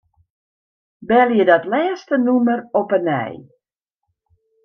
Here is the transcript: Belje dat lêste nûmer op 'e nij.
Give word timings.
Belje 1.09 1.43
dat 1.49 1.63
lêste 1.71 2.15
nûmer 2.27 2.59
op 2.81 2.89
'e 2.93 2.99
nij. 3.09 3.35